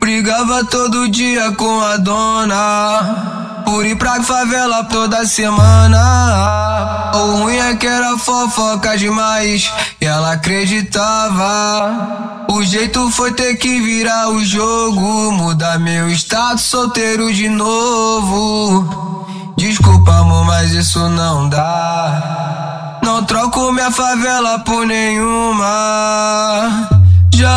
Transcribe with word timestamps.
Brigava 0.00 0.64
todo 0.64 1.08
dia 1.08 1.52
com 1.52 1.80
a 1.80 1.96
dona. 1.96 3.62
Por 3.64 3.86
ir 3.86 3.96
pra 3.96 4.22
favela 4.22 4.84
toda 4.84 5.24
semana. 5.24 7.12
O 7.14 7.42
ruim 7.42 7.56
é 7.56 7.74
que 7.76 7.86
era 7.86 8.18
fofoca 8.18 8.98
demais. 8.98 9.72
E 10.00 10.04
ela 10.04 10.32
acreditava. 10.32 12.44
O 12.50 12.62
jeito 12.62 13.10
foi 13.10 13.32
ter 13.32 13.56
que 13.56 13.80
virar 13.80 14.28
o 14.28 14.44
jogo. 14.44 15.32
Mudar 15.32 15.78
meu 15.78 16.10
status 16.10 16.64
solteiro 16.64 17.32
de 17.32 17.48
novo. 17.48 19.24
Desculpa, 19.56 20.18
amor, 20.18 20.44
mas 20.44 20.72
isso 20.72 21.08
não 21.08 21.48
dá. 21.48 22.98
Não 23.02 23.24
troco 23.24 23.72
minha 23.72 23.90
favela 23.90 24.58
por 24.58 24.86
nenhuma. 24.86 25.62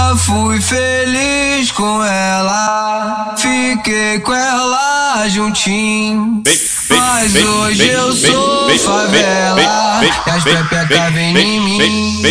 Já 0.05 0.15
fui 0.17 0.61
feliz 0.61 1.71
com 1.71 2.03
ela, 2.05 3.33
fiquei 3.35 4.19
com 4.19 4.35
ela 4.35 5.27
juntinho. 5.29 6.43
Mas 6.89 7.33
hoje 7.35 7.87
eu 7.87 8.13
sou 8.13 8.69
favela, 8.77 9.59
e 10.03 10.29
as 10.29 10.43
pepecas 10.43 11.11
vêm 11.11 11.33
em 11.35 11.59
mim. 11.59 12.21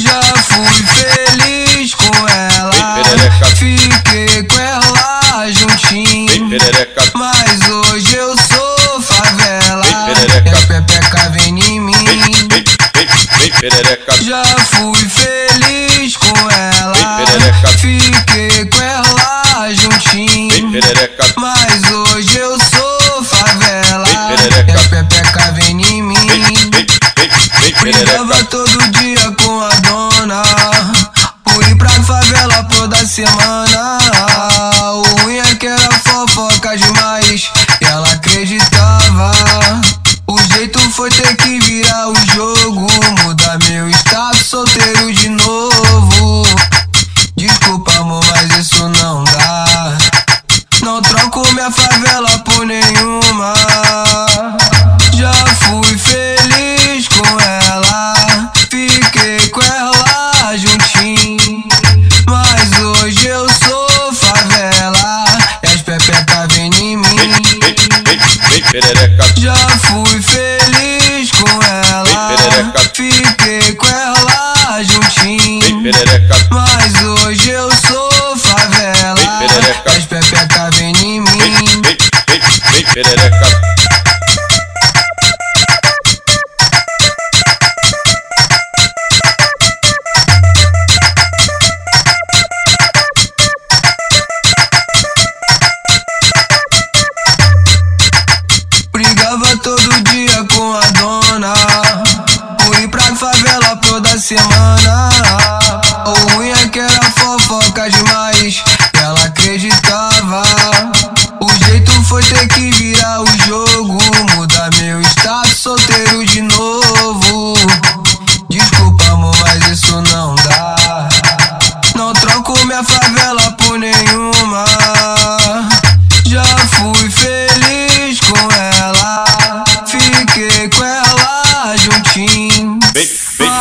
Já 0.00 0.20
fui 0.48 0.82
feliz 0.82 1.94
com 1.94 2.28
ela, 2.28 2.98
fiquei 3.56 4.42
com 4.42 4.58
ela 4.58 5.48
juntinho. 5.52 6.48
Mas 7.14 7.70
hoje 7.70 8.16
eu 8.16 8.34
sou 8.36 9.00
favela, 9.00 9.86
e 10.44 10.48
as 10.48 10.64
pepecas 10.64 11.32
vêm 11.34 11.60
em 11.60 11.80
mim. 11.80 11.94
Já 14.22 14.42
Brigava 27.80 28.44
todo 28.44 28.90
dia 28.90 29.32
com 29.42 29.60
a 29.62 29.70
dona, 29.80 30.42
por 31.42 31.62
ir 31.66 31.76
pra 31.78 31.90
favela 32.02 32.62
toda 32.64 33.06
semana. 33.06 33.98
O 34.96 35.02
ruim 35.22 35.38
é 35.38 35.54
que 35.54 35.66
era 35.66 35.90
fofoca 36.00 36.76
demais, 36.76 36.89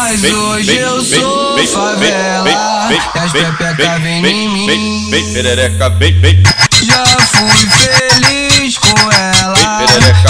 Mas 0.10 0.24
hoje 0.24 0.76
eu 0.76 1.04
sou 1.04 1.56
favela, 1.68 2.50
e 2.90 3.20
as 3.20 3.32
pepecas 3.32 4.02
vêm 4.02 4.26
em 4.26 4.50
mim. 4.50 5.12
Já 6.84 7.06
fui 7.28 7.70
feliz 7.70 8.76
com 8.80 9.12
ela, 9.12 9.56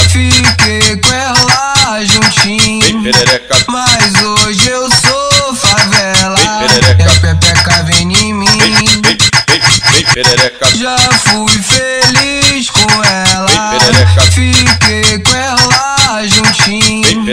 fiquei 0.10 0.98
com 0.98 1.14
ela 1.14 2.04
juntinho. 2.06 3.02
Mas 3.70 4.22
hoje 4.22 4.68
eu 4.68 4.90
sou 4.90 5.56
favela, 5.56 6.38
e 7.00 7.04
as 7.04 7.18
pepecas 7.20 7.86
vêm 7.88 8.14
em 8.18 8.34
mim. 8.34 8.48
Já 10.78 10.98
fui 11.24 11.58
feliz 11.64 12.70
com 12.70 12.82
ela, 13.06 13.48
fiquei 14.34 15.20
com 15.20 15.36
ela 15.38 16.28
juntinho. 16.28 17.26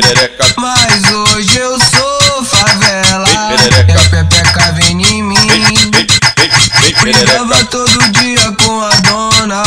Todo 7.65 8.09
dia 8.12 8.53
com 8.53 8.81
a 8.81 8.91
dona, 9.00 9.62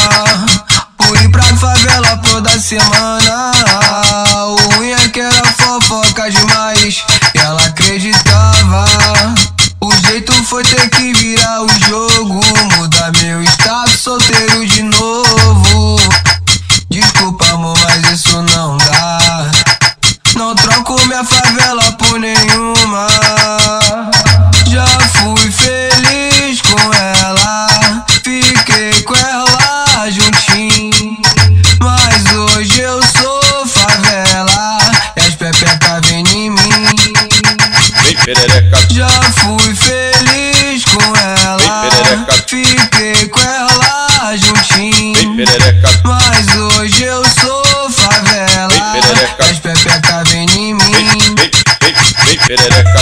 por 0.97 1.17
ir 1.17 1.29
pra 1.29 1.43
favela 1.57 2.17
toda 2.17 2.59
semana. 2.59 3.51
O 4.47 4.75
ruim 4.75 4.91
é 4.91 5.09
que 5.09 5.19
era 5.19 5.43
fofoca 5.53 6.29
demais, 6.29 7.03
e 7.35 7.37
ela 7.39 7.65
acreditava. 7.65 8.85
O 9.81 9.93
jeito 10.07 10.33
foi 10.45 10.63
ter 10.63 10.89
que 10.89 11.13
virar 11.13 11.63
o 11.63 11.69
jogo, 11.87 12.41
mudar 12.77 13.11
meu 13.21 13.43
status 13.43 13.99
solteiro 13.99 14.65
de 14.65 14.83
novo. 14.83 15.68
fiquei 42.49 43.27
com 43.27 43.39
ela 43.39 44.35
juntinho. 44.35 45.35
Mas 46.03 46.47
hoje 46.55 47.03
eu 47.03 47.23
sou 47.39 47.91
favela. 47.91 48.73
As 49.39 49.59
pepeca 49.59 50.23
vem 50.29 50.49
em 50.49 50.73
mim. 50.73 51.35
Perereca. 52.47 52.98